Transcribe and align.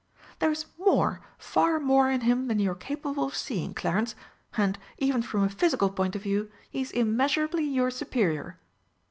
"There 0.39 0.49
is 0.49 0.65
more 0.79 1.21
far 1.37 1.79
more 1.79 2.09
in 2.09 2.21
him 2.21 2.47
than 2.47 2.57
you 2.57 2.71
are 2.71 2.75
capable 2.75 3.23
of 3.23 3.35
seeing, 3.35 3.75
Clarence. 3.75 4.15
And, 4.57 4.79
even 4.97 5.21
from 5.21 5.43
a 5.43 5.47
physical 5.49 5.91
point 5.91 6.15
of 6.15 6.23
view, 6.23 6.49
he 6.71 6.81
is 6.81 6.89
immeasurably 6.89 7.65
your 7.65 7.91
superior." 7.91 8.57